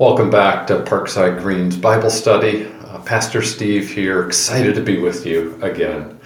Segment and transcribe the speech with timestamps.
[0.00, 2.66] Welcome back to Parkside Greens Bible Study.
[2.84, 6.18] Uh, Pastor Steve here, excited to be with you again.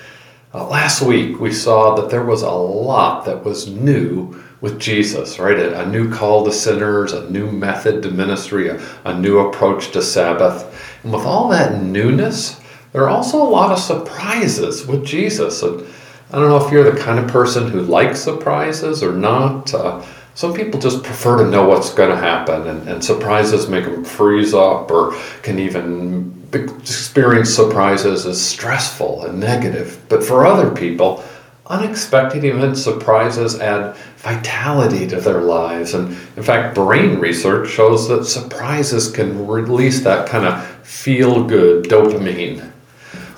[0.55, 5.39] Uh, last week we saw that there was a lot that was new with Jesus,
[5.39, 5.59] right?
[5.59, 9.91] A, a new call to sinners, a new method to ministry, a, a new approach
[9.91, 10.99] to Sabbath.
[11.05, 12.59] And with all that newness,
[12.93, 15.63] there are also a lot of surprises with Jesus.
[15.63, 15.87] And
[16.31, 19.75] I don't know if you're the kind of person who likes surprises or not.
[19.75, 20.03] Uh,
[20.39, 24.05] some people just prefer to know what's going to happen, and, and surprises make them
[24.05, 30.01] freeze up or can even experience surprises as stressful and negative.
[30.09, 31.25] But for other people,
[31.67, 35.95] unexpected events, surprises add vitality to their lives.
[35.95, 41.87] And in fact, brain research shows that surprises can release that kind of feel good
[41.87, 42.71] dopamine.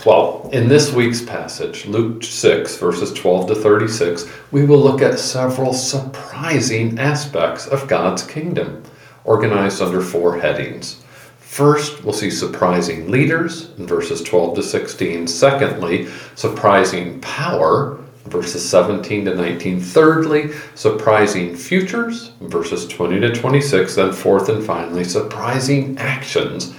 [0.06, 5.18] Well, in this week's passage, Luke 6, verses 12 to 36, we will look at
[5.18, 8.82] several surprising aspects of God's kingdom,
[9.24, 11.04] organized under four headings.
[11.38, 15.26] First, we'll see surprising leaders in verses 12 to 16.
[15.26, 19.80] Secondly, surprising power, verses 17 to 19.
[19.80, 23.98] Thirdly, surprising futures, verses 20 to 26.
[23.98, 26.74] And fourth and finally, surprising actions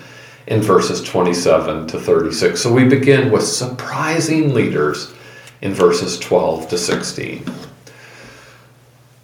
[0.51, 2.59] in verses 27 to 36.
[2.61, 5.13] So we begin with surprising leaders
[5.61, 7.45] in verses 12 to 16.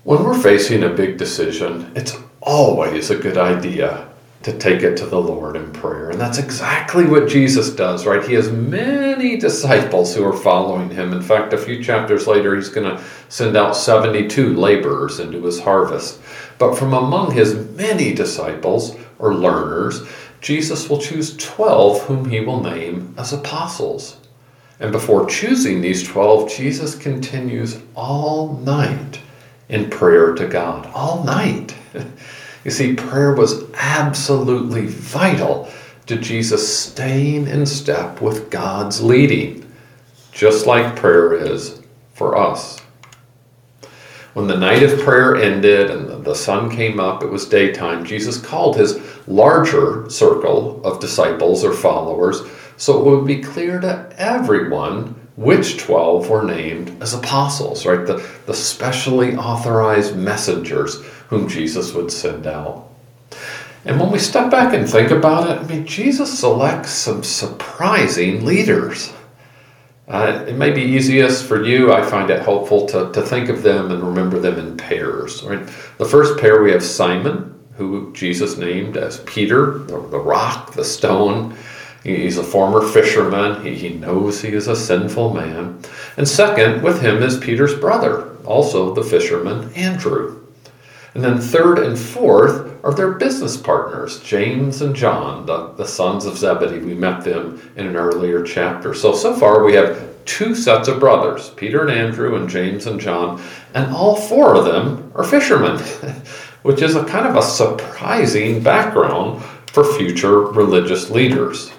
[0.05, 4.07] When we're facing a big decision, it's always a good idea
[4.43, 6.11] to take it to the Lord in prayer.
[6.11, 8.25] And that's exactly what Jesus does, right?
[8.25, 11.11] He has many disciples who are following him.
[11.11, 15.59] In fact, a few chapters later, he's going to send out 72 laborers into his
[15.59, 16.21] harvest.
[16.57, 20.07] But from among his many disciples or learners,
[20.41, 24.17] Jesus will choose 12 whom he will name as apostles.
[24.79, 29.19] And before choosing these 12, Jesus continues all night
[29.69, 30.89] in prayer to God.
[30.93, 31.75] All night.
[32.67, 35.69] You see, prayer was absolutely vital
[36.07, 39.71] to Jesus staying in step with God's leading,
[40.33, 41.81] just like prayer is
[42.13, 42.81] for us.
[44.33, 48.37] When the night of prayer ended and the sun came up, it was daytime, Jesus
[48.37, 52.41] called his larger circle of disciples or followers
[52.77, 58.05] so it would be clear to everyone which 12 were named as apostles, right?
[58.05, 62.89] The, the specially authorized messengers whom Jesus would send out.
[63.85, 68.45] And when we step back and think about it, I mean, Jesus selects some surprising
[68.45, 69.13] leaders.
[70.07, 73.61] Uh, it may be easiest for you, I find it helpful to, to think of
[73.61, 75.43] them and remember them in pairs.
[75.43, 75.65] Right?
[75.97, 81.55] The first pair we have Simon, who Jesus named as Peter, the, rock, the stone.
[82.03, 83.63] He's a former fisherman.
[83.63, 85.81] He, he knows he is a sinful man.
[86.17, 90.43] And second, with him is Peter's brother, also the fisherman, Andrew.
[91.13, 96.25] And then third and fourth are their business partners, James and John, the, the sons
[96.25, 96.79] of Zebedee.
[96.79, 98.93] We met them in an earlier chapter.
[98.93, 102.99] So, so far we have two sets of brothers, Peter and Andrew, and James and
[102.99, 103.41] John,
[103.73, 105.77] and all four of them are fishermen,
[106.67, 111.71] which is a kind of a surprising background for future religious leaders.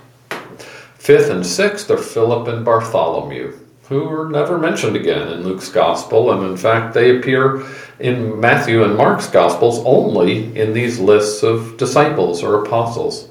[0.95, 3.53] Fifth and sixth are Philip and Bartholomew,
[3.91, 7.67] who are never mentioned again in Luke's gospel, and in fact, they appear
[7.99, 13.29] in Matthew and Mark's gospels only in these lists of disciples or apostles.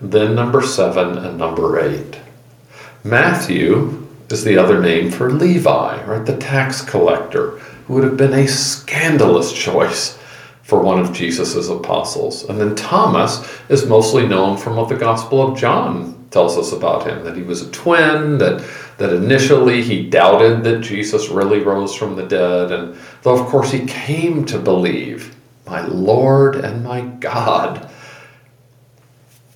[0.00, 2.20] Then number seven and number eight.
[3.02, 6.24] Matthew is the other name for Levi, right?
[6.24, 10.19] The tax collector, who would have been a scandalous choice
[10.70, 12.44] for one of Jesus' apostles.
[12.44, 17.04] And then Thomas is mostly known from what the Gospel of John tells us about
[17.04, 18.64] him that he was a twin, that,
[18.98, 23.72] that initially he doubted that Jesus really rose from the dead, and though of course
[23.72, 25.34] he came to believe,
[25.66, 27.90] my Lord and my God,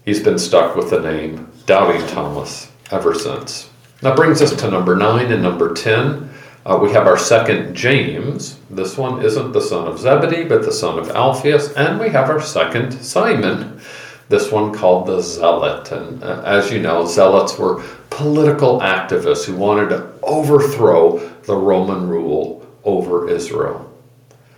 [0.04, 3.70] he's been stuck with the name Doubting Thomas ever since.
[4.00, 6.33] That brings us to number nine and number 10.
[6.66, 8.58] Uh, we have our second James.
[8.70, 11.72] This one isn't the son of Zebedee, but the son of Alphaeus.
[11.74, 13.80] And we have our second Simon
[14.28, 15.92] this one called the Zealot.
[15.92, 22.08] And uh, as you know, Zealots were political activists who wanted to overthrow the Roman
[22.08, 23.90] rule over Israel.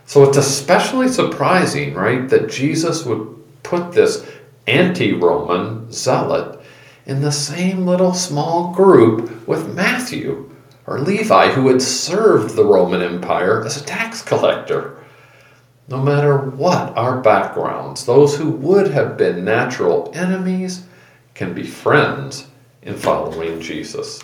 [0.07, 3.35] So it's especially surprising, right, that Jesus would
[3.65, 4.25] put this
[4.69, 6.61] anti Roman zealot
[7.07, 10.51] in the same little small group with Matthew
[10.87, 14.99] or Levi, who had served the Roman Empire as a tax collector.
[15.89, 20.85] No matter what our backgrounds, those who would have been natural enemies
[21.35, 22.47] can be friends
[22.83, 24.23] in following Jesus.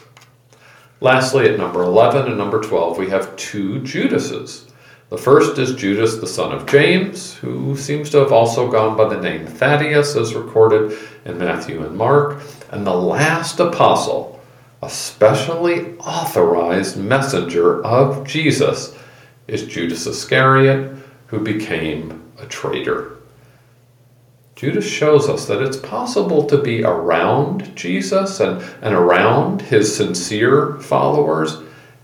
[1.00, 4.66] Lastly, at number 11 and number 12, we have two Judases.
[5.10, 9.08] The first is Judas, the son of James, who seems to have also gone by
[9.08, 12.40] the name Thaddeus, as recorded in Matthew and Mark.
[12.70, 14.31] And the last apostle,
[14.82, 18.96] a specially authorized messenger of Jesus,
[19.46, 20.96] is Judas Iscariot,
[21.28, 23.16] who became a traitor.
[24.56, 30.74] Judas shows us that it's possible to be around Jesus and, and around his sincere
[30.78, 31.58] followers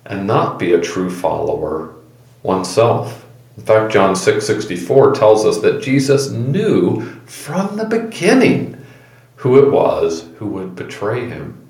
[0.06, 1.94] and not be a true follower
[2.42, 3.26] oneself.
[3.56, 8.76] In fact, John 6:64 tells us that Jesus knew from the beginning
[9.36, 11.67] who it was who would betray him.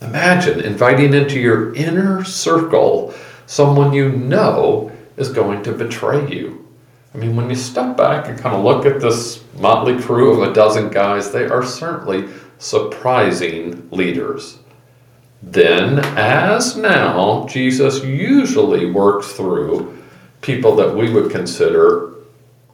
[0.00, 3.14] Imagine inviting into your inner circle
[3.46, 6.66] someone you know is going to betray you.
[7.14, 10.48] I mean, when you step back and kind of look at this motley crew of
[10.48, 12.28] a dozen guys, they are certainly
[12.58, 14.58] surprising leaders.
[15.42, 19.96] Then, as now, Jesus usually works through
[20.40, 22.14] people that we would consider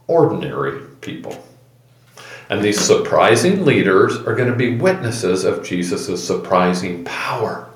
[0.06, 1.43] ordinary people.
[2.50, 7.69] And these surprising leaders are going to be witnesses of Jesus' surprising power.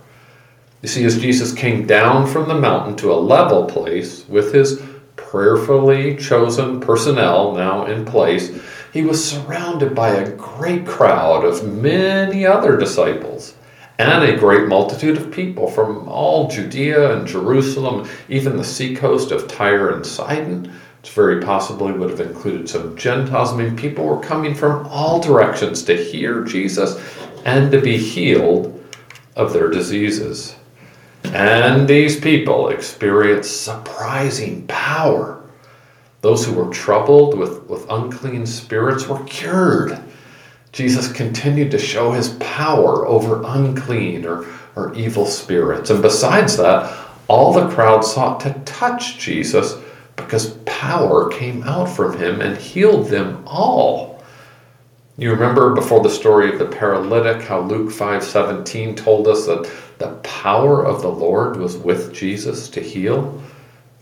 [0.83, 4.83] You see, as Jesus came down from the mountain to a level place with his
[5.17, 8.59] prayerfully chosen personnel now in place,
[8.93, 13.55] he was surrounded by a great crowd of many other disciples
[13.99, 19.49] and a great multitude of people from all Judea and Jerusalem, even the seacoast of
[19.49, 20.73] Tyre and Sidon.
[21.01, 23.53] Which very possibly would have included some Gentiles.
[23.53, 27.01] I mean, people were coming from all directions to hear Jesus
[27.45, 28.75] and to be healed
[29.37, 30.57] of their diseases.
[31.25, 35.43] And these people experienced surprising power.
[36.21, 40.01] Those who were troubled with, with unclean spirits were cured.
[40.73, 45.91] Jesus continued to show his power over unclean or, or evil spirits.
[45.91, 46.97] And besides that,
[47.29, 49.77] all the crowd sought to touch Jesus
[50.17, 54.23] because power came out from him and healed them all.
[55.17, 60.13] You remember before the story of the paralytic how Luke 5:17 told us that the
[60.23, 63.43] power of the Lord was with Jesus to heal?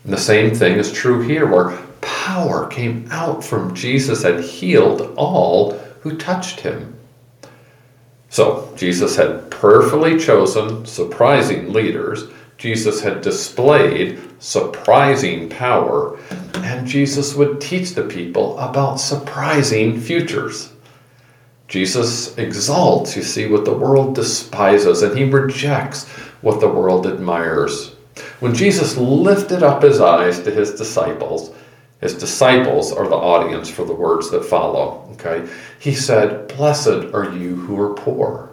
[0.05, 5.14] And the same thing is true here where power came out from Jesus and healed
[5.17, 6.94] all who touched him.
[8.28, 12.25] So, Jesus had prayerfully chosen surprising leaders.
[12.58, 16.19] Jesus had displayed surprising power.
[16.56, 20.73] And Jesus would teach the people about surprising futures.
[21.69, 26.06] Jesus exalts, you see, what the world despises, and he rejects
[26.41, 27.97] what the world admires.
[28.41, 31.55] When Jesus lifted up his eyes to his disciples,
[32.00, 35.09] his disciples are the audience for the words that follow.
[35.12, 35.50] Okay?
[35.81, 38.52] He said, Blessed are you who are poor,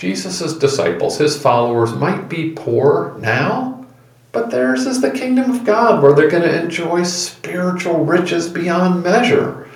[0.00, 3.84] Jesus' disciples, his followers, might be poor now,
[4.32, 9.04] but theirs is the kingdom of God where they're going to enjoy spiritual riches beyond
[9.04, 9.68] measure.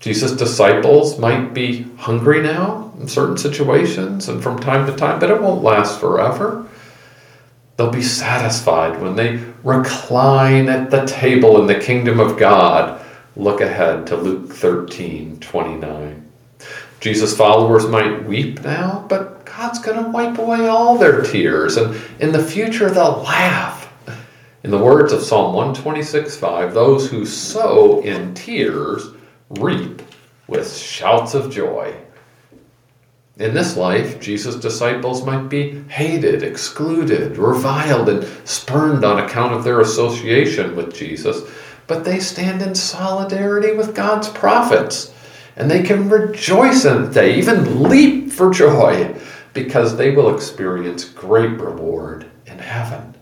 [0.00, 5.30] Jesus' disciples might be hungry now in certain situations and from time to time, but
[5.30, 6.66] it won't last forever.
[7.76, 13.00] They'll be satisfied when they recline at the table in the kingdom of God.
[13.36, 16.19] Look ahead to Luke 13 29.
[17.00, 21.98] Jesus' followers might weep now, but God's going to wipe away all their tears, and
[22.20, 23.90] in the future they'll laugh.
[24.62, 29.08] In the words of Psalm 126 5, those who sow in tears
[29.48, 30.02] reap
[30.46, 31.94] with shouts of joy.
[33.38, 39.64] In this life, Jesus' disciples might be hated, excluded, reviled, and spurned on account of
[39.64, 41.50] their association with Jesus,
[41.86, 45.14] but they stand in solidarity with God's prophets.
[45.60, 47.06] And they can rejoice in it.
[47.08, 49.14] They even leap for joy
[49.52, 53.14] because they will experience great reward in heaven.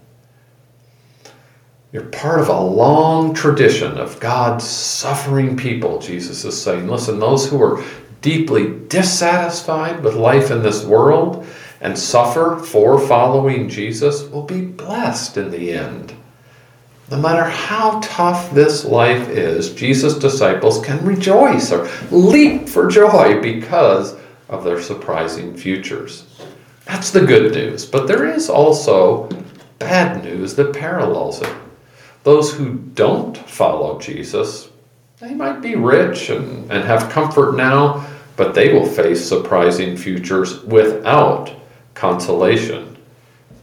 [1.90, 6.87] You're part of a long tradition of God's suffering people, Jesus is saying.
[6.87, 7.83] Listen, those who are
[8.21, 11.45] deeply dissatisfied with life in this world
[11.80, 16.14] and suffer for following Jesus will be blessed in the end.
[17.10, 23.40] No matter how tough this life is, Jesus' disciples can rejoice or leap for joy
[23.40, 24.14] because
[24.50, 26.24] of their surprising futures.
[26.84, 27.86] That's the good news.
[27.86, 29.30] But there is also
[29.78, 31.54] bad news that parallels it.
[32.24, 34.68] those who don't follow Jesus,
[35.18, 40.62] they might be rich and, and have comfort now, but they will face surprising futures
[40.64, 41.50] without
[41.94, 42.97] consolation.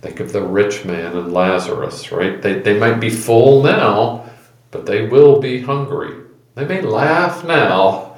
[0.05, 2.39] Think of the rich man and Lazarus, right?
[2.39, 4.29] They, they might be full now,
[4.69, 6.13] but they will be hungry.
[6.53, 8.15] They may laugh now,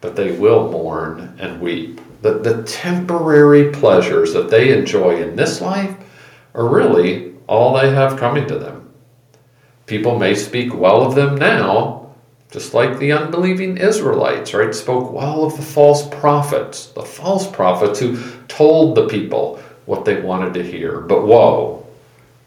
[0.00, 2.00] but they will mourn and weep.
[2.22, 5.96] The, the temporary pleasures that they enjoy in this life
[6.54, 8.88] are really all they have coming to them.
[9.86, 12.14] People may speak well of them now,
[12.52, 14.72] just like the unbelieving Israelites, right?
[14.72, 20.20] Spoke well of the false prophets, the false prophets who told the people what they
[20.20, 21.00] wanted to hear.
[21.00, 21.86] But woe,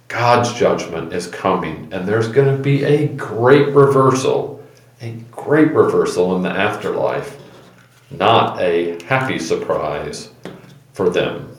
[0.07, 4.63] God's judgment is coming, and there's going to be a great reversal,
[5.01, 7.41] a great reversal in the afterlife.
[8.11, 10.29] Not a happy surprise
[10.93, 11.57] for them.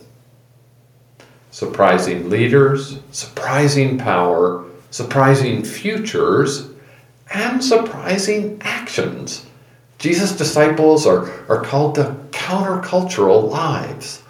[1.50, 6.68] Surprising leaders, surprising power, surprising futures,
[7.34, 9.46] and surprising actions.
[9.98, 14.21] Jesus' disciples are, are called to countercultural lives.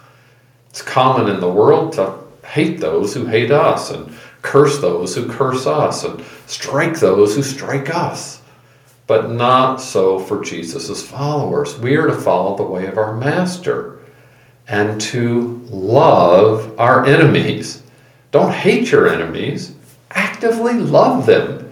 [0.73, 2.15] It's common in the world to
[2.47, 4.11] hate those who hate us and
[4.41, 8.41] curse those who curse us and strike those who strike us.
[9.05, 11.77] But not so for Jesus' followers.
[11.77, 13.99] We are to follow the way of our Master
[14.67, 17.83] and to love our enemies.
[18.31, 19.75] Don't hate your enemies,
[20.09, 21.71] actively love them.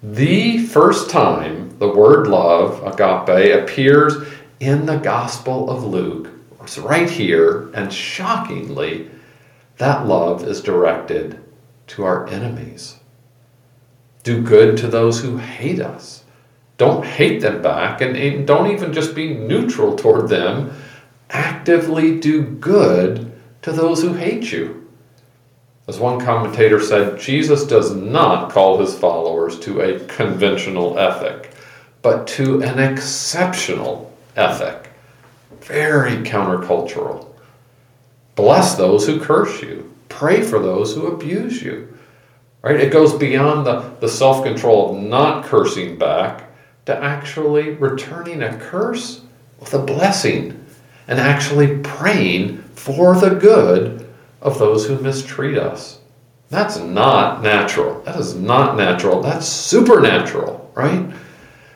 [0.00, 4.14] The first time the word love, agape, appears
[4.60, 6.28] in the Gospel of Luke
[6.62, 9.10] was right here, and shockingly,
[9.78, 11.38] that love is directed
[11.88, 12.96] to our enemies.
[14.22, 16.22] Do good to those who hate us.
[16.78, 20.72] Don't hate them back, and, and don't even just be neutral toward them.
[21.30, 24.88] Actively do good to those who hate you.
[25.88, 31.52] As one commentator said, Jesus does not call his followers to a conventional ethic,
[32.02, 34.91] but to an exceptional ethic.
[35.60, 37.28] Very countercultural.
[38.34, 41.88] Bless those who curse you, pray for those who abuse you.
[42.62, 42.80] Right?
[42.80, 46.50] It goes beyond the, the self control of not cursing back
[46.86, 49.22] to actually returning a curse
[49.58, 50.64] with a blessing
[51.08, 54.08] and actually praying for the good
[54.40, 56.00] of those who mistreat us.
[56.50, 58.02] That's not natural.
[58.02, 59.22] That is not natural.
[59.22, 61.08] That's supernatural, right?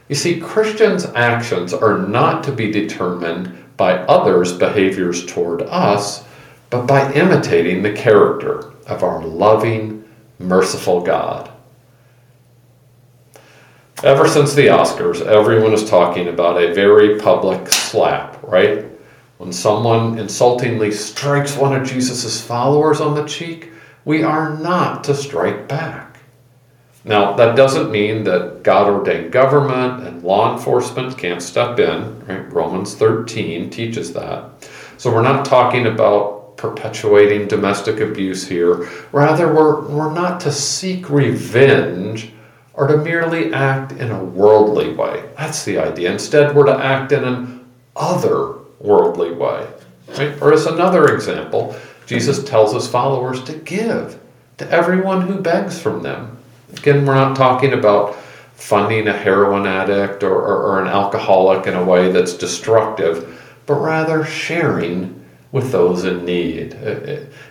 [0.09, 6.25] You see, Christians' actions are not to be determined by others' behaviors toward us,
[6.71, 10.05] but by imitating the character of our loving,
[10.39, 11.51] merciful God.
[14.05, 18.85] Ever since the Oscars, everyone is talking about a very public slap, right?
[19.39, 23.71] When someone insultingly strikes one of Jesus' followers on the cheek,
[24.05, 26.06] we are not to strike back.
[27.07, 32.27] Now, that doesn't mean that God ordained government and law enforcement can't step in.
[32.27, 32.53] Right?
[32.53, 34.69] Romans 13 teaches that.
[34.99, 38.89] So we're not talking about perpetuating domestic abuse here.
[39.13, 42.33] Rather, we're, we're not to seek revenge
[42.75, 45.31] or to merely act in a worldly way.
[45.39, 46.11] That's the idea.
[46.11, 49.69] Instead, we're to act in an other worldly way.
[50.19, 50.43] Right?
[50.43, 54.19] Or as another example, Jesus tells his followers to give
[54.59, 56.36] to everyone who begs from them.
[56.73, 58.17] Again, we're not talking about
[58.55, 63.75] funding a heroin addict or, or, or an alcoholic in a way that's destructive, but
[63.75, 66.75] rather sharing with those in need.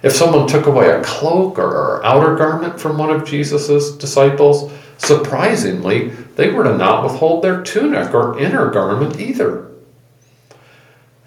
[0.04, 6.10] If someone took away a cloak or outer garment from one of Jesus' disciples, surprisingly,
[6.36, 9.72] they were to not withhold their tunic or inner garment either.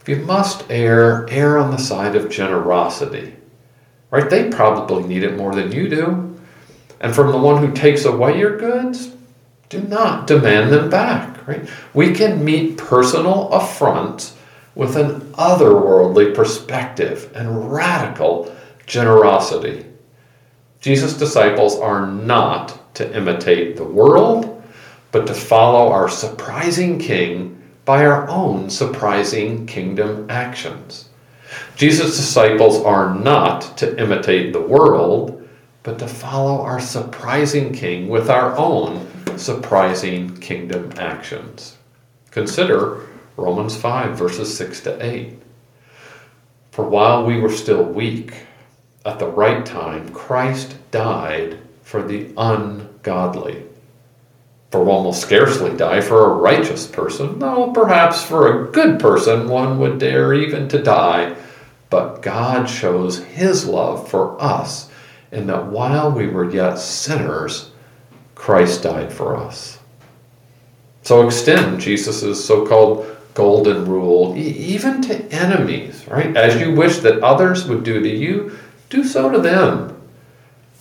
[0.01, 3.35] If you must err, err on the side of generosity.
[4.11, 4.29] Right?
[4.29, 6.28] They probably need it more than you do.
[7.01, 9.13] And from the one who takes away your goods,
[9.69, 11.47] do not demand them back.
[11.47, 11.69] Right?
[11.95, 14.37] We can meet personal affronts
[14.75, 18.55] with an otherworldly perspective and radical
[18.87, 19.85] generosity.
[20.81, 24.63] Jesus' disciples are not to imitate the world,
[25.11, 31.09] but to follow our surprising King by our own surprising kingdom actions.
[31.75, 35.38] Jesus' disciples are not to imitate the world,
[35.89, 41.79] but to follow our surprising King with our own surprising kingdom actions.
[42.31, 43.07] Consider
[43.39, 45.39] Romans 5, verses 6 to 8.
[46.73, 48.35] For while we were still weak,
[49.07, 53.65] at the right time, Christ died for the ungodly
[54.71, 59.49] for one will scarcely die for a righteous person, though perhaps for a good person
[59.49, 61.35] one would dare even to die.
[61.89, 64.88] But God shows his love for us
[65.33, 67.71] in that while we were yet sinners,
[68.35, 69.79] Christ died for us.
[71.03, 76.37] So extend Jesus' so called golden rule e- even to enemies, right?
[76.37, 78.59] As you wish that others would do to you,
[78.91, 79.95] do so to them.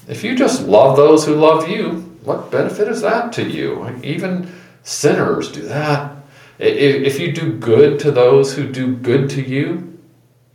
[0.08, 3.96] If you just love those who love you, what benefit is that to you?
[4.04, 6.16] Even sinners do that.
[6.60, 9.97] If you do good to those who do good to you,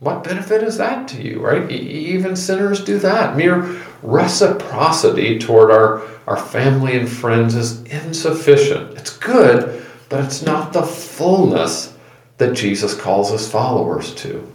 [0.03, 1.71] what benefit is that to you, right?
[1.71, 3.37] Even sinners do that.
[3.37, 8.97] Mere reciprocity toward our, our family and friends is insufficient.
[8.97, 11.97] It's good, but it's not the fullness
[12.37, 14.51] that Jesus calls his followers to.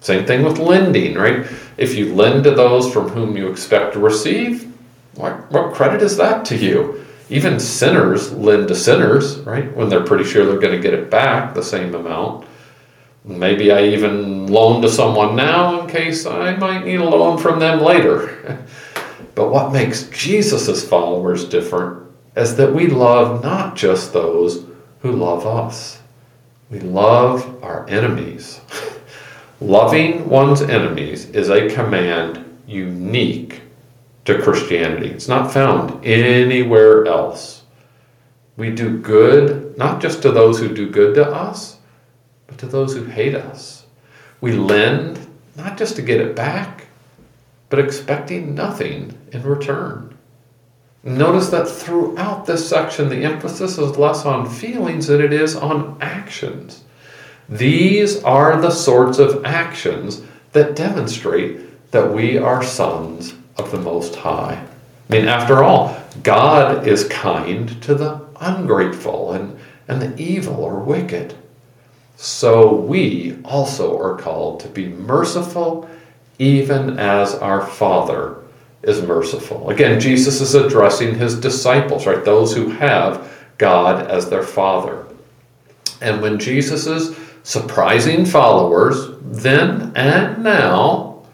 [0.00, 1.46] Same thing with lending, right?
[1.78, 4.70] If you lend to those from whom you expect to receive,
[5.14, 7.06] what, what credit is that to you?
[7.30, 9.74] Even sinners lend to sinners, right?
[9.74, 12.46] When they're pretty sure they're going to get it back the same amount.
[13.24, 17.60] Maybe I even loan to someone now in case I might need a loan from
[17.60, 18.64] them later.
[19.34, 24.64] but what makes Jesus' followers different is that we love not just those
[25.00, 26.00] who love us,
[26.70, 28.60] we love our enemies.
[29.60, 33.60] Loving one's enemies is a command unique
[34.24, 35.08] to Christianity.
[35.08, 37.62] It's not found anywhere else.
[38.56, 41.78] We do good not just to those who do good to us,
[42.52, 43.86] but to those who hate us.
[44.42, 46.86] We lend not just to get it back,
[47.70, 50.14] but expecting nothing in return.
[51.02, 55.96] Notice that throughout this section, the emphasis is less on feelings than it is on
[56.02, 56.84] actions.
[57.48, 64.14] These are the sorts of actions that demonstrate that we are sons of the Most
[64.14, 64.62] High.
[65.08, 70.78] I mean, after all, God is kind to the ungrateful and, and the evil or
[70.78, 71.34] wicked.
[72.22, 75.90] So we also are called to be merciful,
[76.38, 78.36] even as our Father
[78.84, 79.70] is merciful.
[79.70, 82.24] Again, Jesus is addressing his disciples, right?
[82.24, 85.04] Those who have God as their Father.
[86.00, 91.24] And when Jesus is surprising followers, then and now,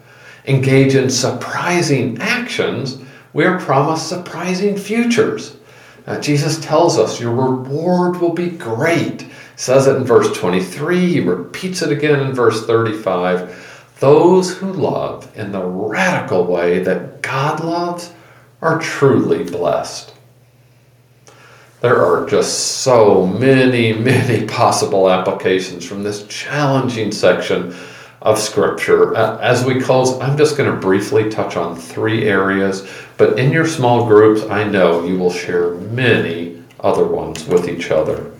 [0.47, 2.97] engage in surprising actions,
[3.33, 5.55] we are promised surprising futures.
[6.19, 9.27] Jesus tells us your reward will be great.
[9.59, 13.91] Says it in verse 23, he repeats it again in verse 35.
[13.99, 18.13] Those who love in the radical way that God loves
[18.61, 20.13] are truly blessed.
[21.81, 27.75] There are just so many, many possible applications from this challenging section
[28.21, 29.13] of Scripture.
[29.17, 33.67] As we close, I'm just going to briefly touch on three areas, but in your
[33.67, 38.31] small groups, I know you will share many other ones with each other.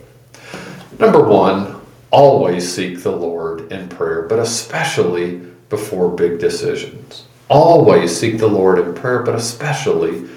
[1.00, 1.80] Number one,
[2.12, 5.38] always seek the Lord in prayer, but especially
[5.70, 7.26] before big decisions.
[7.50, 10.28] Always seek the Lord in prayer, but especially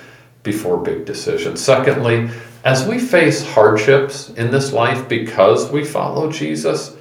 [0.45, 1.61] before big decisions.
[1.61, 2.31] Secondly,
[2.65, 6.97] as we face hardships in this life because we follow Jesus,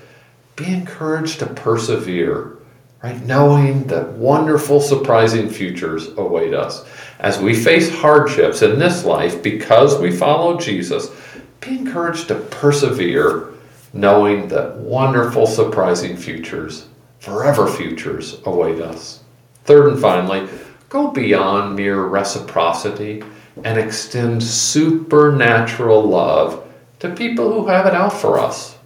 [0.55, 2.57] be encouraged to persevere,
[3.03, 3.23] right?
[3.27, 6.83] Knowing that wonderful, surprising futures await us.
[7.19, 11.11] As we face hardships in this life because we follow Jesus,
[11.59, 13.50] be encouraged to persevere,
[13.93, 16.87] knowing that wonderful, surprising futures,
[17.19, 19.23] forever futures, await us.
[19.65, 20.47] Third and finally,
[20.89, 23.23] go beyond mere reciprocity
[23.63, 26.67] and extend supernatural love
[26.99, 28.77] to people who have it out for us.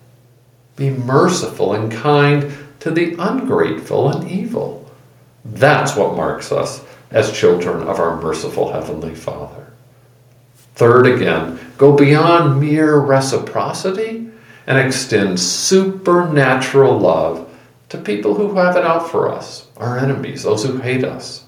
[0.75, 4.89] Be merciful and kind to the ungrateful and evil.
[5.45, 9.71] That's what marks us as children of our merciful Heavenly Father.
[10.75, 14.24] Third, again, go beyond mere reciprocity
[14.67, 17.49] and extend supernatural love
[17.89, 21.45] to people who have it out for us, our enemies, those who hate us.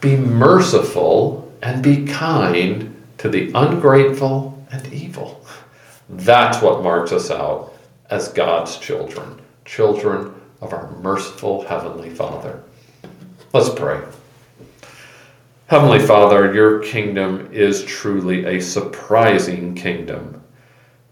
[0.00, 5.44] Be merciful and be kind to the ungrateful and evil.
[6.08, 7.74] That's what marks us out
[8.10, 12.62] as God's children, children of our merciful Heavenly Father.
[13.52, 14.00] Let's pray.
[15.66, 20.41] Heavenly Father, your kingdom is truly a surprising kingdom.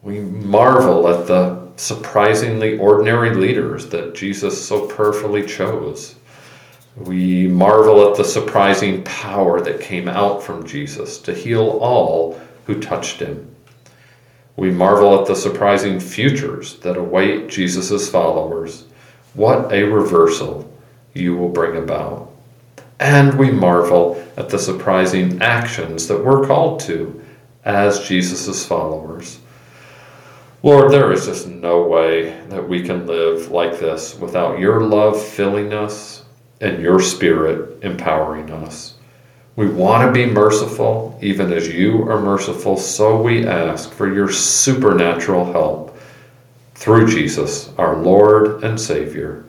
[0.03, 6.15] We marvel at the surprisingly ordinary leaders that Jesus so prayerfully chose.
[6.97, 12.81] We marvel at the surprising power that came out from Jesus to heal all who
[12.81, 13.55] touched him.
[14.57, 18.87] We marvel at the surprising futures that await Jesus' followers.
[19.35, 20.73] What a reversal
[21.13, 22.31] you will bring about.
[22.99, 27.23] And we marvel at the surprising actions that we're called to
[27.67, 29.41] as Jesus' followers.
[30.63, 35.21] Lord, there is just no way that we can live like this without your love
[35.21, 36.25] filling us
[36.61, 38.95] and your Spirit empowering us.
[39.57, 44.31] We want to be merciful, even as you are merciful, so we ask for your
[44.31, 45.99] supernatural help
[46.75, 49.45] through Jesus, our Lord and Savior.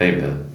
[0.00, 0.49] Amen.